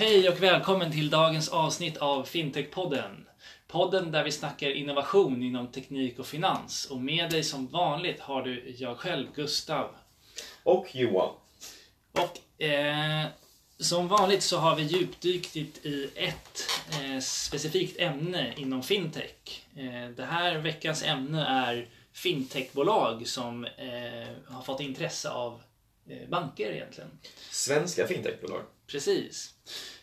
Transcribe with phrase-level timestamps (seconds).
[0.00, 3.26] Hej och välkommen till dagens avsnitt av Fintech-podden.
[3.68, 6.86] Podden där vi snackar innovation inom teknik och finans.
[6.90, 9.88] Och med dig som vanligt har du jag själv, Gustav.
[10.62, 11.34] Och Johan.
[12.12, 13.26] Och eh,
[13.78, 19.64] som vanligt så har vi djupdykt i ett eh, specifikt ämne inom fintech.
[19.76, 25.60] Eh, det här veckans ämne är fintechbolag som eh, har fått intresse av
[26.28, 27.10] banker egentligen.
[27.50, 28.62] Svenska fintechbolag.
[28.86, 29.54] Precis.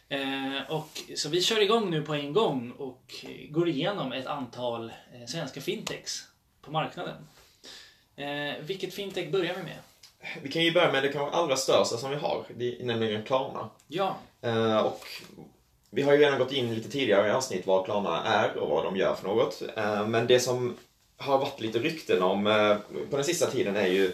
[0.10, 4.90] Eh, och, så vi kör igång nu på en gång och går igenom ett antal
[4.90, 6.24] eh, svenska fintechs
[6.62, 7.28] på marknaden.
[8.16, 9.78] Eh, vilket fintech börjar vi med?
[10.42, 13.24] Vi kan ju börja med det kanske allra största som vi har, det är nämligen
[13.24, 13.70] Klarna.
[13.88, 15.08] Ja, Eh, och
[15.90, 18.84] vi har ju redan gått in lite tidigare i avsnitt vad Klarna är och vad
[18.84, 19.62] de gör för något.
[19.76, 20.78] Eh, men det som
[21.18, 22.78] har varit lite rykten om eh,
[23.10, 24.12] på den sista tiden är ju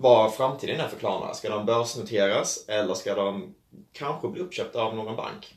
[0.00, 1.34] vad framtiden är för Klarna.
[1.34, 3.54] Ska de börsnoteras eller ska de
[3.92, 5.54] kanske bli uppköpta av någon bank?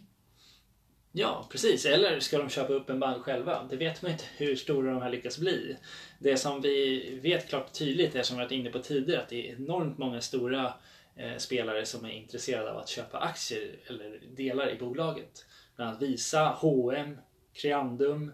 [1.12, 1.86] ja, precis.
[1.86, 3.64] Eller ska de köpa upp en bank själva?
[3.70, 5.78] Det vet man inte hur stora de här lyckas bli.
[6.20, 9.30] Det som vi vet klart och tydligt är som vi varit inne på tidigare att
[9.30, 10.74] det är enormt många stora
[11.16, 15.46] eh, spelare som är intresserade av att köpa aktier eller delar i bolaget.
[15.76, 17.18] Bland annat Visa, H&M,
[17.54, 18.32] Creandum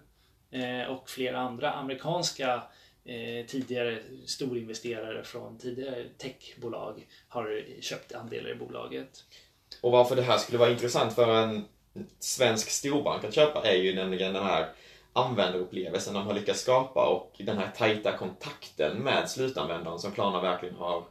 [0.52, 2.64] eh, och flera andra amerikanska
[3.10, 9.24] eh, tidigare storinvesterare från tidigare techbolag har köpt andelar i bolaget.
[9.82, 11.66] Och varför det här skulle vara intressant för en
[12.20, 14.70] svensk storbank att köpa är ju nämligen den här
[15.14, 20.76] användarupplevelsen de har lyckats skapa och den här tajta kontakten med slutanvändaren som Klarna verkligen
[20.76, 21.04] har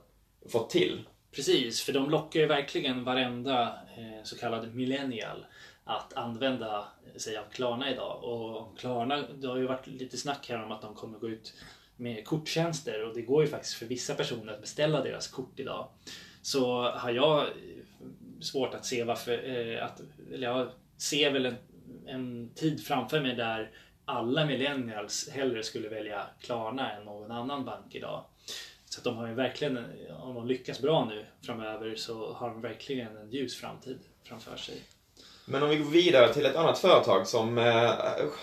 [0.48, 1.04] fått till.
[1.32, 3.62] Precis, för de lockar ju verkligen varenda
[3.96, 5.46] eh, så kallad millennial
[5.84, 8.24] att använda sig av Klarna idag.
[8.24, 11.54] Och Klarna, det har ju varit lite snack här om att de kommer gå ut
[11.98, 15.88] med korttjänster och det går ju faktiskt för vissa personer att beställa deras kort idag.
[16.42, 17.52] Så har jag eh,
[18.40, 20.00] svårt att se varför, eh, att,
[20.32, 21.56] eller jag ser väl en,
[22.06, 23.70] en tid framför mig där
[24.04, 28.24] alla millennials hellre skulle välja Klarna än någon annan bank idag.
[28.84, 32.48] Så att de har ju verkligen, eh, om de lyckas bra nu framöver så har
[32.50, 34.82] de verkligen en ljus framtid framför sig.
[35.44, 37.90] Men om vi går vidare till ett annat företag som eh,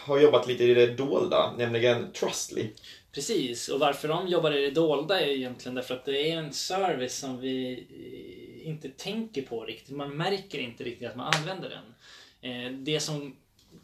[0.05, 2.69] har jobbat lite i det dolda, nämligen Trustly.
[3.15, 6.53] Precis, och varför de jobbar i det dolda är egentligen därför att det är en
[6.53, 9.95] service som vi eh, inte tänker på riktigt.
[9.95, 11.93] Man märker inte riktigt att man använder den.
[12.51, 13.35] Eh, det som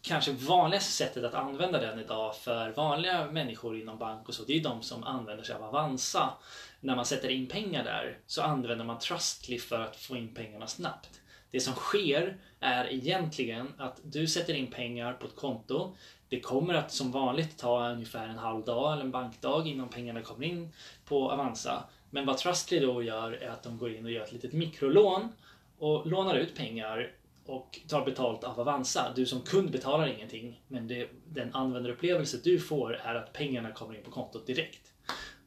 [0.02, 4.54] kanske vanligaste sättet att använda den idag för vanliga människor inom bank och så, det
[4.54, 6.34] är de som använder sig av Avanza.
[6.80, 10.68] När man sätter in pengar där så använder man Trustly för att få in pengarna
[10.68, 11.21] snabbt.
[11.52, 15.96] Det som sker är egentligen att du sätter in pengar på ett konto.
[16.30, 20.22] Det kommer att som vanligt ta ungefär en halv dag eller en bankdag innan pengarna
[20.22, 20.74] kommer in
[21.06, 21.84] på Avanza.
[22.10, 25.30] Men vad Trustly då gör är att de går in och gör ett litet mikrolån
[25.78, 27.12] och lånar ut pengar
[27.46, 29.14] och tar betalt av Avanza.
[29.16, 33.96] Du som kund betalar ingenting men det, den användarupplevelse du får är att pengarna kommer
[33.96, 34.94] in på kontot direkt.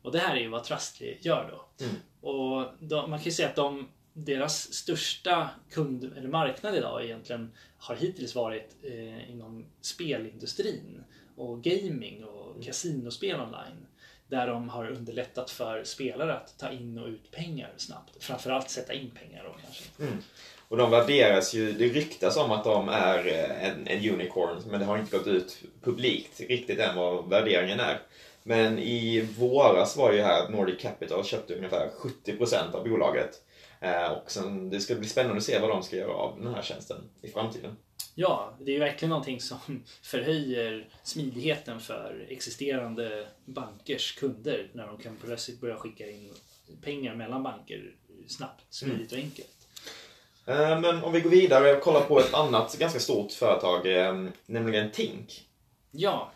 [0.03, 1.87] Och det här är ju vad Trustly gör då.
[2.28, 7.52] Och de, man kan ju säga att de, deras största kund eller marknad idag egentligen
[7.78, 11.04] har hittills varit eh, inom spelindustrin
[11.36, 13.86] och gaming och kasinospel online.
[14.28, 18.25] Där de har underlättat för spelare att ta in och ut pengar snabbt.
[18.25, 19.84] Framförallt sätta in pengar då kanske.
[20.69, 24.81] Och de värderas ju, det ryktas om att de är eh, en, en unicorn, men
[24.81, 28.00] det har inte gått ut publikt riktigt än vad värderingen är.
[28.42, 31.91] Men i våras var ju här Nordic Capital köpte ungefär
[32.26, 33.42] 70% av bolaget.
[33.84, 36.54] Eh, och sen, det ska bli spännande att se vad de ska göra av den
[36.54, 37.76] här tjänsten i framtiden.
[38.14, 39.58] Ja, det är ju verkligen någonting som
[40.02, 46.32] förhöjer smidigheten för existerande bankers kunder när de kan plötsligt börja skicka in
[46.82, 47.94] pengar mellan banker
[48.28, 49.66] snabbt, smidigt och enkelt.
[50.46, 54.26] Eh, Men om vi går vidare och kollar på ett annat ganska stort företag, eh,
[54.46, 55.44] nämligen Tink.
[55.90, 56.32] Ja,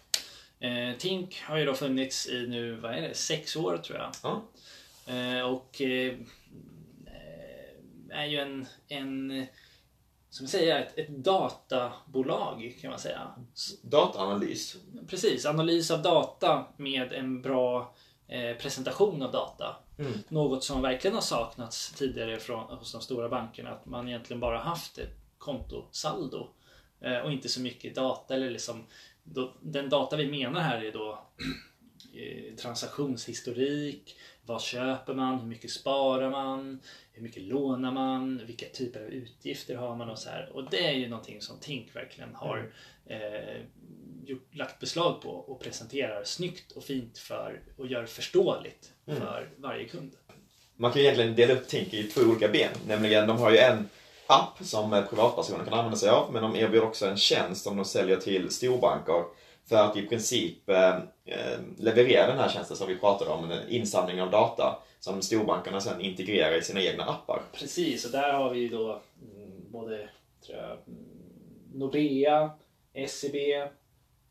[0.98, 4.10] Tink har ju då funnits i nu, vad är det, sex år tror jag.
[4.22, 4.42] Ja.
[5.44, 5.80] Och
[8.11, 9.47] är ju en, en
[10.31, 13.34] som jag säger, ett, ett databolag kan man säga.
[13.83, 14.77] Dataanalys.
[15.09, 17.95] Precis, analys av data med en bra
[18.28, 19.77] eh, presentation av data.
[20.28, 23.71] Något som verkligen har saknats tidigare från, hos de stora bankerna.
[23.71, 26.49] Att man egentligen bara haft ett kontosaldo
[27.01, 28.34] eh, och inte så mycket data.
[28.34, 28.84] Eller liksom,
[29.25, 31.25] då, den data vi menar här är då
[32.15, 34.16] eh, transaktionshistorik,
[34.48, 36.80] vad köper man, hur mycket sparar man,
[37.12, 40.50] hur mycket lånar man, vilka typer av utgifter har man och så här.
[40.53, 42.72] Och det är ju någonting som Tink verkligen har
[43.06, 43.62] eh,
[44.24, 49.89] gjort, lagt beslag på och presenterar snyggt och fint för och gör förståeligt för varje
[49.89, 50.12] kund.
[50.77, 52.72] Man kan ju egentligen dela upp Tink i två olika ben.
[52.86, 53.89] Nämligen, de har ju en,
[54.28, 57.84] app som privatpersoner kan använda sig av, men de erbjuder också en tjänst som de
[57.84, 59.24] säljer till storbanker
[59.68, 63.68] för att i princip eh, eh, leverera den här tjänsten som vi pratade om, en
[63.68, 67.42] insamling av data som storbankerna sedan integrerar i sina egna appar.
[67.53, 70.09] Precis, och där har vi då mm, både
[70.47, 70.78] tror jag, mm,
[71.72, 72.50] Nordea,
[73.09, 73.36] SEB,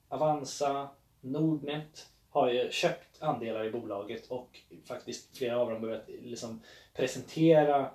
[0.10, 0.90] Avanza,
[1.22, 6.62] Nordnet har ju köpt andelar i bolaget och faktiskt flera av dem börjat liksom
[6.94, 7.92] presentera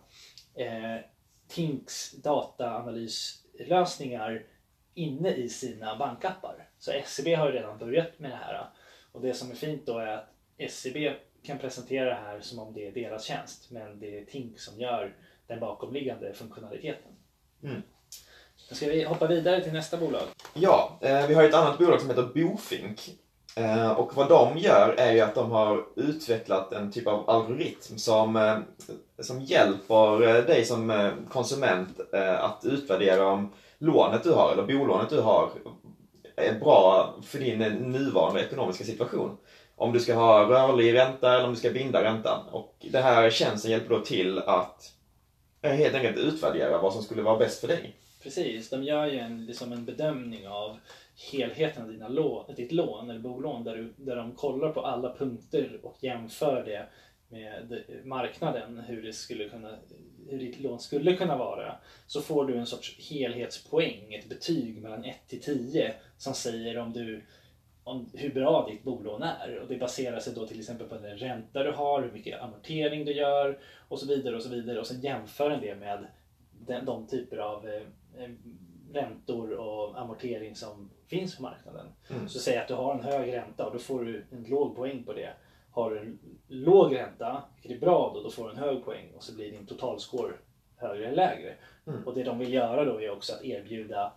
[0.55, 0.97] eh,
[1.49, 4.47] Tinks dataanalyslösningar
[4.95, 6.69] inne i sina bankappar.
[6.79, 8.67] Så SEB har ju redan börjat med det här.
[9.13, 10.29] Och det som är fint då är att
[10.71, 10.97] SEB
[11.43, 13.71] kan presentera det här som om det är deras tjänst.
[13.71, 15.15] Men det är Tink som gör
[15.47, 17.13] den bakomliggande funktionaliteten.
[17.63, 17.83] Mm.
[18.69, 20.23] Då ska vi hoppa vidare till nästa bolag.
[20.55, 23.11] Ja, eh, vi har ett annat bolag som heter Bofink.
[23.57, 27.99] Eh, och vad de gör är ju att de har utvecklat en typ av algoritm
[27.99, 28.59] som, eh,
[29.19, 32.01] som hjälper dig som konsument
[32.39, 33.53] att utvärdera om
[33.83, 35.51] lånet du har, eller bolånet du har,
[36.37, 39.37] är bra för din nuvarande ekonomiska situation.
[39.77, 42.49] Om du ska ha rörlig ränta eller om du ska binda räntan.
[42.49, 44.93] Och det här tjänsten hjälper då till att
[45.63, 47.97] eh, helt enkelt utvärdera vad som skulle vara bäst för dig.
[48.23, 50.77] Precis, de gör ju en, liksom en bedömning av
[51.33, 55.15] helheten av dina lån, ditt lån eller bolån där, du, där de kollar på alla
[55.15, 56.87] punkter och jämför det
[57.33, 59.79] med marknaden, hur, det skulle kunna,
[60.29, 61.75] hur ditt lån skulle kunna vara.
[62.07, 66.93] Så får du en sorts helhetspoäng, ett betyg mellan 1 till 10 som säger om
[66.93, 67.23] du
[67.85, 69.59] om hur bra ditt bolån är.
[69.59, 73.05] Och det baserar sig då till exempel på den ränta du har, hur mycket amortering
[73.05, 73.59] du gör
[73.89, 74.37] och så vidare.
[74.37, 74.81] Och så vidare.
[74.81, 76.07] Och sen jämför den det med
[76.67, 77.83] den, de typer av eh,
[78.93, 81.87] räntor och amortering som finns på marknaden.
[82.11, 82.29] Mm.
[82.29, 85.05] Så säg att du har en hög ränta och då får du en låg poäng
[85.05, 85.33] på det.
[85.73, 89.13] Har du en låg ränta, vilket är bra då, då får du en hög poäng
[89.17, 90.33] och så blir din totalscore
[90.77, 91.55] högre eller lägre.
[91.87, 92.05] Mm.
[92.07, 94.13] Och det de vill göra då är också att erbjuda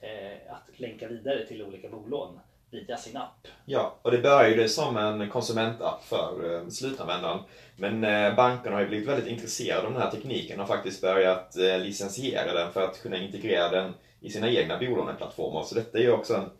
[0.00, 2.38] eh, att länka vidare till olika bolån
[2.70, 3.48] via sin app.
[3.64, 7.38] Ja, och det började ju som en konsumentapp för eh, slutanvändaren.
[7.76, 11.56] Men eh, bankerna har ju blivit väldigt intresserade av den här tekniken och faktiskt börjat
[11.56, 15.62] eh, licensiera den för att kunna integrera den i sina egna bolåneplattformar.
[15.62, 16.50] Så detta är ju också en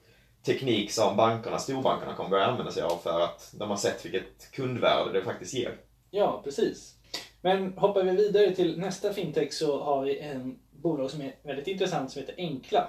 [0.45, 4.51] teknik som bankerna, storbankerna kommer börja använda sig av för att de har sett vilket
[4.51, 5.77] kundvärde det faktiskt ger.
[6.11, 6.95] Ja, precis.
[7.41, 11.69] Men hoppar vi vidare till nästa fintech så har vi en bolag som är väldigt
[11.69, 12.89] intressant som heter Enkla.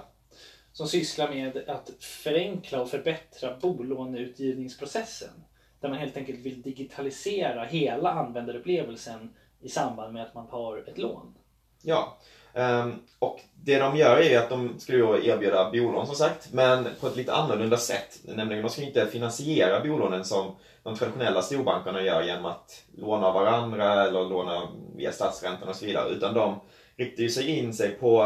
[0.72, 5.44] Som sysslar med att förenkla och förbättra bolåneutgivningsprocessen.
[5.80, 10.98] Där man helt enkelt vill digitalisera hela användarupplevelsen i samband med att man tar ett
[10.98, 11.34] lån.
[11.82, 12.18] Ja,
[12.56, 16.88] Ehm, och det de gör är att de skulle då erbjuda bolån som sagt, men
[17.00, 18.18] på ett lite annorlunda sätt.
[18.24, 23.34] Nämligen de ska inte finansiera bolånen som de traditionella storbankerna gör genom att låna av
[23.34, 26.08] varandra eller låna via statsräntan och så vidare.
[26.08, 26.60] Utan de
[26.96, 28.22] riktar ju sig in sig på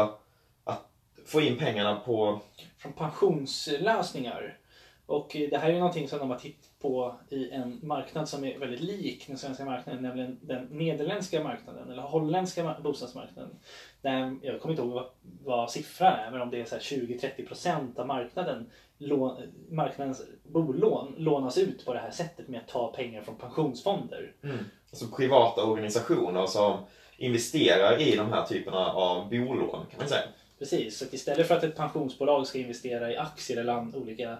[0.63, 0.87] att
[1.25, 2.39] få in pengarna på...
[2.77, 4.57] Från pensionslösningar.
[5.05, 8.29] Och eh, det här är ju någonting som de har tittat på i en marknad
[8.29, 13.55] som är väldigt lik den svenska marknaden, nämligen den nederländska marknaden, eller holländska ma- bostadsmarknaden.
[14.01, 15.05] Där, jag kommer inte ihåg vad,
[15.43, 19.37] vad siffran är, men om det är så här 20-30% av marknaden, lån,
[19.69, 24.33] marknadens bolån lånas ut på det här sättet med att ta pengar från pensionsfonder.
[24.91, 26.77] Alltså privata organisationer som
[27.17, 30.23] investerar i de här typerna av bolån kan man säga.
[30.59, 34.37] Precis, så istället för att ett pensionsbolag ska investera i aktier eller olika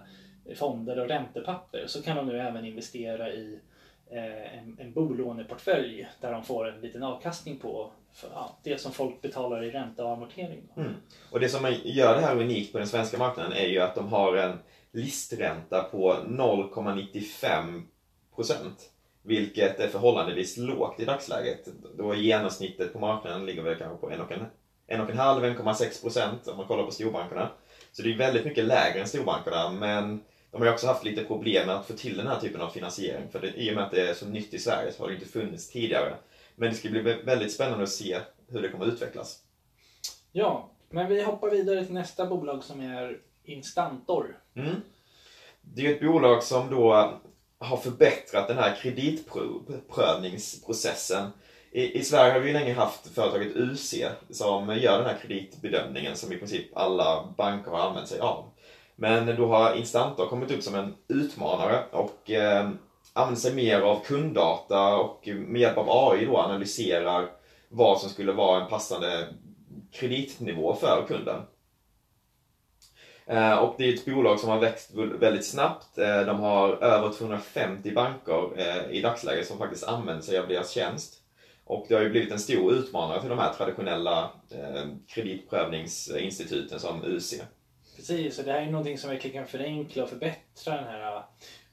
[0.54, 3.58] fonder och räntepapper så kan de nu även investera i
[4.10, 8.92] eh, en, en bolåneportfölj där de får en liten avkastning på för, ja, det som
[8.92, 10.62] folk betalar i ränta och amortering.
[10.76, 10.94] Mm.
[11.30, 14.08] Och det som gör det här unikt på den svenska marknaden är ju att de
[14.08, 14.58] har en
[14.92, 17.82] listränta på 0,95
[18.34, 18.90] procent.
[19.22, 21.68] Vilket är förhållandevis lågt i dagsläget.
[21.96, 27.50] Då genomsnittet på marknaden ligger väl kanske på 1,5-1,6 procent om man kollar på storbankerna.
[27.92, 30.20] Så det är väldigt mycket lägre än storbankerna men
[30.52, 32.70] de har ju också haft lite problem med att få till den här typen av
[32.70, 33.28] finansiering.
[33.32, 35.14] För det, i och med att det är så nytt i Sverige så har det
[35.14, 36.14] inte funnits tidigare.
[36.56, 38.18] Men det ska bli väldigt spännande att se
[38.48, 39.38] hur det kommer att utvecklas.
[40.32, 44.38] Ja, men vi hoppar vidare till nästa bolag som är Instantor.
[44.54, 44.74] Mm.
[45.60, 47.18] Det är ett bolag som då
[47.58, 51.30] har förbättrat den här kreditprövningsprocessen.
[51.70, 53.94] I, I Sverige har vi länge haft företaget UC
[54.30, 58.52] som gör den här kreditbedömningen som i princip alla banker har använt sig av.
[58.96, 62.70] Men då har Instantor kommit upp som en utmanare och eh,
[63.12, 67.30] använder sig mer av kunddata och med hjälp av AI då analyserar
[67.68, 69.28] vad som skulle vara en passande
[69.92, 71.40] kreditnivå för kunden.
[73.26, 75.98] Eh, Och det är ett bolag som har växt väldigt snabbt.
[75.98, 80.70] Eh, De har över 250 banker eh, i dagsläget som faktiskt använder sig av deras
[80.70, 81.18] tjänst.
[81.64, 87.04] Och det har ju blivit en stor utmanare till de här traditionella eh, kreditprövningsinstituten som
[87.04, 87.34] UC.
[88.02, 91.24] Precis, och det här är någonting som verkligen kan förenkla och förbättra den här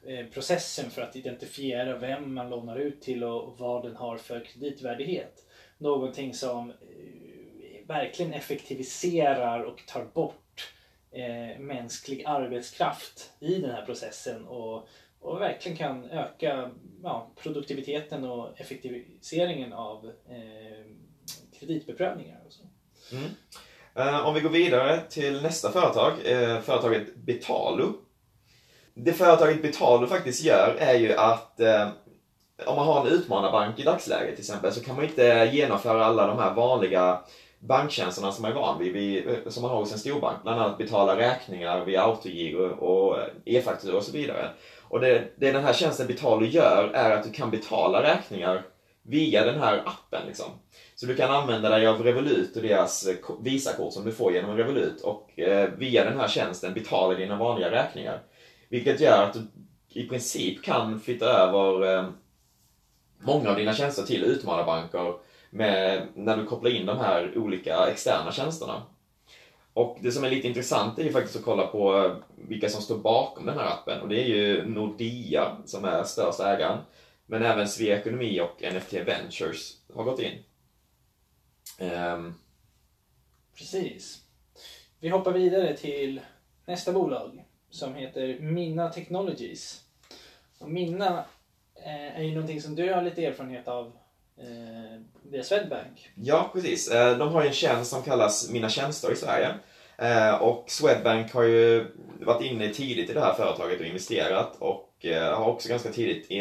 [0.05, 4.45] eh, processen för att identifiera vem man lånar ut till och vad den har för
[4.45, 5.45] kreditvärdighet.
[5.77, 10.73] Någonting som eh, verkligen effektiviserar och tar bort
[11.11, 14.87] eh, mänsklig arbetskraft i den här processen och,
[15.19, 16.71] och verkligen kan öka
[17.03, 20.85] ja, produktiviteten och effektiviseringen av eh,
[21.59, 22.41] kreditbeprövningar.
[22.45, 22.63] Och så.
[23.15, 23.29] Mm.
[23.95, 27.93] Eh, om vi går vidare till nästa företag, eh, företaget Betalo.
[28.93, 31.87] Det företaget Betalo faktiskt gör är ju att eh,
[32.65, 36.27] om man har en utmanarbank i dagsläget till exempel så kan man inte genomföra alla
[36.27, 37.19] de här vanliga
[37.59, 40.43] banktjänsterna som man är van vid, som man har hos en storbank.
[40.43, 44.49] Bland annat betala räkningar via autogiro och e-fakturor och så vidare.
[44.81, 48.63] Och det, det den här tjänsten Betalo gör är att du kan betala räkningar
[49.09, 50.27] via den här appen.
[50.27, 50.51] Liksom.
[50.95, 54.57] Så du kan använda dig av Revolut och deras eh, Visakort som du får genom
[54.57, 58.21] Revolut och eh, via den här tjänsten betala dina vanliga räkningar.
[58.69, 59.47] Vilket gör att du
[59.89, 62.05] i princip kan flytta över eh,
[63.19, 65.13] många av dina tjänster till utmanarbanker
[65.49, 68.81] med, när du kopplar in de här olika externa tjänsterna.
[69.73, 72.81] Och det som är lite intressant är ju faktiskt att kolla på eh, vilka som
[72.81, 74.01] står bakom den här appen.
[74.01, 76.77] Och det är ju Nordea som är största ägaren.
[77.29, 80.43] Men även Svea Ekonomi och NFT Ventures har gått in.
[81.79, 82.39] Um...
[83.57, 84.21] Precis.
[84.99, 86.21] Vi hoppar vidare till
[86.65, 89.83] nästa bolag som heter Minna Technologies.
[90.59, 91.25] Och Minna
[91.85, 93.85] eh, är ju någonting som du har lite erfarenhet av
[94.37, 96.11] eh, via Swedbank.
[96.15, 96.91] Ja, precis.
[96.91, 99.53] Eh, de har ju en tjänst som kallas Mina tjänster i Sverige.
[99.97, 101.85] Eh, och Swedbank har ju
[102.19, 106.31] varit inne tidigt i det här företaget och investerat och eh, har också ganska tidigt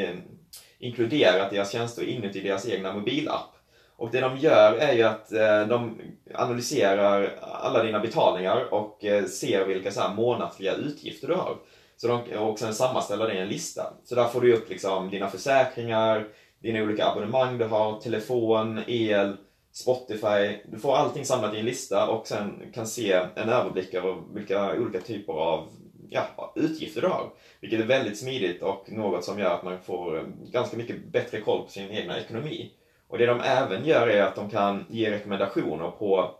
[0.79, 3.55] inkluderat deras tjänster inuti deras egna mobilapp.
[3.97, 6.01] Och det de gör är ju att eh, de
[6.35, 11.57] analyserar alla dina betalningar och eh, ser vilka så här månatliga utgifter du har.
[11.97, 13.93] Så de, och sen sammanställer det i en lista.
[14.05, 16.29] Så där får du upp liksom dina försäkringar,
[16.63, 19.37] dina olika abonnemang du har, telefon, el,
[19.73, 20.59] Spotify.
[20.65, 24.73] Du får allting samlat i en lista och sen kan se en överblick över vilka
[24.73, 25.69] olika typer av
[26.11, 27.31] ja, utgifter du har.
[27.61, 31.63] Vilket är väldigt smidigt och något som gör att man får ganska mycket bättre koll
[31.63, 32.73] på sin egna ekonomi.
[33.09, 36.35] Och det de även gör är att de kan ge rekommendationer på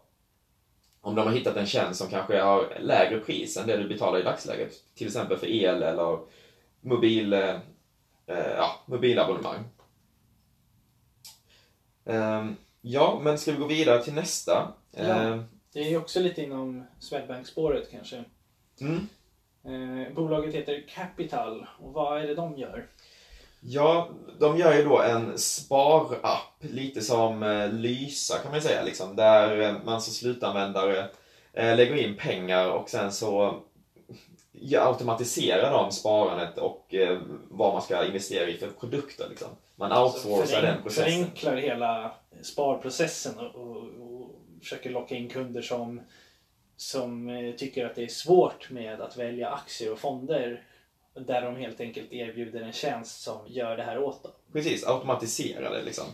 [1.01, 4.19] om de har hittat en tjänst som kanske har lägre pris än det du betalar
[4.19, 4.73] i dagsläget.
[4.95, 6.19] Till exempel för el eller
[6.81, 7.57] mobil, eh,
[8.57, 9.65] ja, mobilabonnemang.
[12.05, 14.73] Um, ja, men ska vi gå vidare till nästa?
[14.91, 18.25] Ja, um, det är också lite inom Swedbank-spåret kanske.
[18.81, 19.09] Mm.
[19.65, 22.87] Eh, bolaget heter Capital och vad är det de gör?
[23.61, 24.11] Ja,
[24.41, 29.61] de gör ju då en sparapp, lite som eh, Lysa kan man säga, liksom, där
[29.61, 31.09] eh, man som slutanvändare
[31.53, 33.63] eh, lägger in pengar och sen så
[34.79, 39.29] automatiserar de sparandet och eh, vad man ska investera i för produkter.
[39.29, 39.49] Liksom.
[39.77, 41.13] Man outsourcar den processen.
[41.13, 42.13] Förenklar hela
[42.43, 46.01] sparprocessen och, och, och försöker locka in kunder som,
[46.79, 50.63] som eh, tycker att det är svårt med att välja aktier och fonder
[51.15, 54.33] där de helt enkelt erbjuder en tjänst som gör det här åt dem.
[54.53, 56.05] Precis, automatiserade liksom.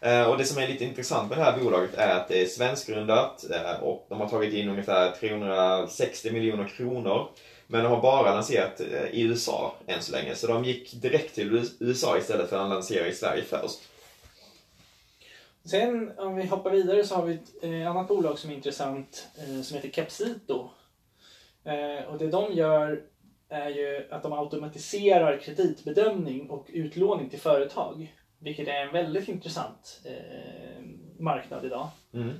[0.00, 2.46] Eh, och det som är lite intressant med det här bolaget är att det är
[2.46, 7.28] svenskgrundat eh, och de har tagit in ungefär 360 miljoner kronor.
[7.66, 10.34] Men de har bara lanserat i USA än så länge.
[10.34, 13.80] Så de gick direkt till USA istället för att lansera i Sverige först.
[15.64, 19.28] Sen om vi hoppar vidare så har vi ett eh, annat bolag som är intressant
[19.38, 20.70] eh, som heter Capsito.
[21.64, 23.02] Eh, och det de gör
[23.48, 28.14] är ju att de automatiserar kreditbedömning och utlåning till företag.
[28.38, 30.84] Vilket är en väldigt intressant eh,
[31.18, 31.88] marknad idag.
[32.14, 32.30] Mm.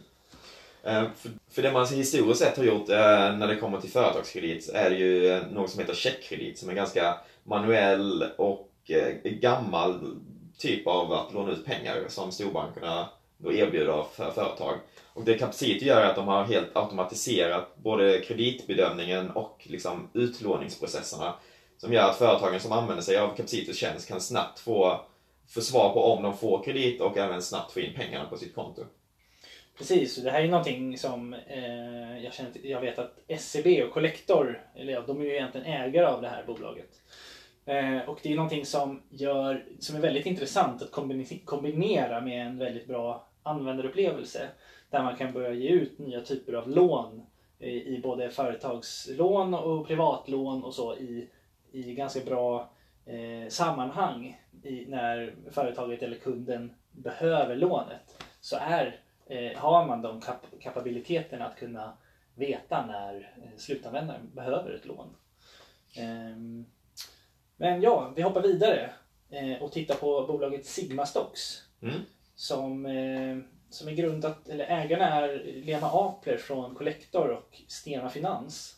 [0.82, 4.68] Eh, för, för, det man historiskt sett har gjort eh, när det kommer till företagskredit
[4.68, 10.16] är det ju eh, något som heter checkkredit som är ganska manuell och eh, gammal
[10.58, 14.78] typ av att låna ut pengar som storbankerna då erbjuder för företag.
[15.12, 21.34] Och det Capacity gör är att de har helt automatiserat både kreditbedömningen och liksom utlåningsprocesserna.
[21.78, 25.00] Som gör att företagen som använder sig av Capacitys tjänst kan snabbt få,
[25.48, 28.54] få svar på om de får kredit och även snabbt få in pengarna på sitt
[28.54, 28.82] konto.
[29.78, 34.62] Precis, det här är någonting som eh, jag, känner, jag vet att SEB och Collector,
[34.76, 36.90] eller ja, de är ju egentligen ägare av det här bolaget.
[37.64, 40.90] Eh, och det är någonting som, gör, som är väldigt intressant att
[41.44, 44.48] kombinera med en väldigt bra användarupplevelse.
[44.90, 47.26] Där man kan börja ge ut nya typer av lån
[47.58, 51.28] i, både företagslån och privatlån och så i,
[51.72, 52.70] i ganska bra
[53.06, 60.20] eh, sammanhang i, när företaget eller kunden behöver lånet så är, eh, har man de
[60.20, 61.92] kap kapabiliteterna att kunna
[62.34, 65.16] veta när eh, slutanvändaren behöver ett lån.
[65.96, 66.66] Ehm,
[67.56, 68.90] men ja, vi hoppar vidare
[69.30, 71.62] eh, och tittar på bolaget Sigma Stocks.
[71.82, 72.00] Mm.
[72.36, 73.38] Som, eh,
[73.70, 78.74] som är grundat, eller ägarna är Lena Apler från Collector och Stena Finans.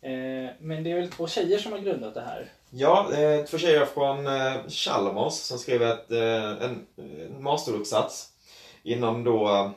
[0.00, 2.52] Eh, men det är väl två tjejer som har grundat det här.
[2.70, 3.10] Ja,
[3.50, 4.26] två tjejer från
[4.68, 6.86] Chalmers som skrev ett, en,
[7.38, 8.32] masteruppsats
[8.82, 9.72] inom då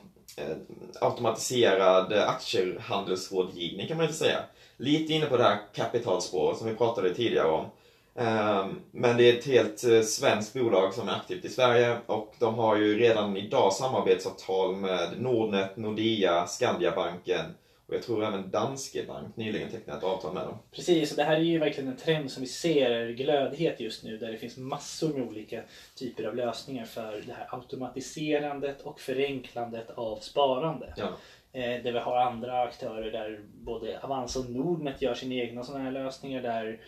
[1.00, 4.38] automatiserad aktiehandelsrådgivning kan man inte säga.
[4.76, 7.66] Lite inne på det här kapitalspåret som vi pratade tidigare om.
[8.14, 12.34] Eh, Men det är ett helt eh, svenskt bolag som är aktivt i Sverige och
[12.38, 17.44] de har ju redan idag samarbetsavtal med Nordnet, Nordea, Skandiabanken
[17.86, 20.58] och jag tror även Danske Bank nyligen tecknat ett avtal med dem.
[20.72, 24.04] Precis, och det här är ju verkligen en trend som vi ser är glödhet just
[24.04, 25.62] nu där det finns massor med olika
[25.94, 30.94] typer av lösningar för det här automatiserandet och förenklandet av sparande.
[30.96, 31.08] Ja.
[31.52, 35.84] Eh, där vi har andra aktörer där både Avanza och Nordnet gör sina egna sådana
[35.84, 36.42] här lösningar.
[36.42, 36.80] Där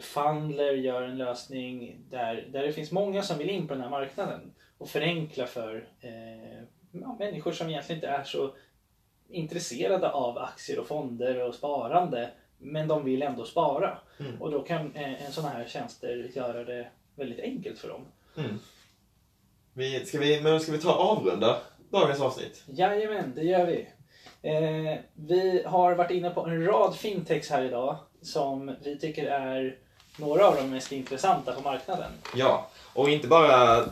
[0.00, 1.98] Fundler gör en lösning.
[2.10, 5.88] Där, där det finns många som vill in på den här marknaden och förenkla för
[6.00, 6.62] eh,
[6.92, 8.54] ja, människor som egentligen inte är så
[9.28, 12.30] intresserade av aktier och fonder och sparande.
[12.58, 13.98] Men de vill ändå spara.
[14.20, 14.42] Mm.
[14.42, 18.04] Och då kan eh, en sån här tjänster göra det väldigt enkelt för dem.
[18.36, 18.58] Mm.
[19.72, 21.56] Vi, ska, vi, men ska vi ta avrunda
[21.90, 22.64] dagens avsnitt?
[22.66, 23.88] Jajamän, det gör vi.
[24.42, 29.76] Eh, vi har varit inne på en rad fintechs här idag som vi tycker är
[30.16, 32.12] några av de mest intressanta på marknaden.
[32.36, 33.84] Ja, och inte bara eh,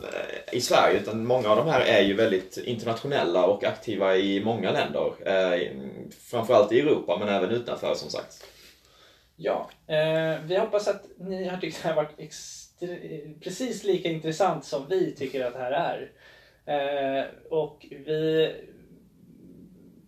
[0.51, 4.71] i Sverige utan många av de här är ju väldigt internationella och aktiva i många
[4.71, 5.13] länder.
[5.25, 5.71] Eh,
[6.31, 8.47] framförallt i Europa men även utanför som sagt.
[9.35, 12.17] Ja, eh, vi hoppas att ni har tyckt det här varit
[13.43, 16.11] precis lika intressant som vi tycker att det här är.
[16.65, 18.53] Eh, och vi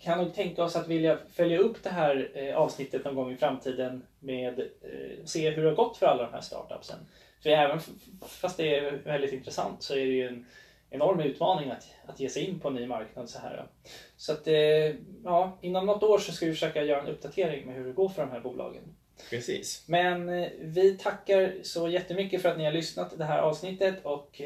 [0.04, 3.38] kan nog tänka oss att vilja följa upp det här eh, avsnittet någon gång i
[3.38, 7.00] framtiden med eh, se hur det har gått för alla de här startupsen.
[7.44, 7.80] För även
[8.22, 10.46] fast det är väldigt intressant så är det ju en
[10.90, 13.66] enorm utmaning att, att ge sig in på en ny marknad så här.
[14.18, 17.76] Så att eh, ja, inom något år så ska vi försöka göra en uppdatering med
[17.76, 18.96] hur det går för de här bolagen.
[19.30, 19.84] Precis.
[19.88, 20.28] Men
[20.60, 24.42] vi tackar så jättemycket för att ni har lyssnat det här avsnittet och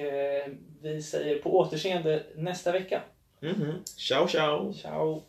[0.82, 3.02] vi säger på återseende nästa vecka.
[3.40, 3.84] Mhm.
[3.86, 4.74] Ciao, ciao!
[4.74, 5.24] Ciao!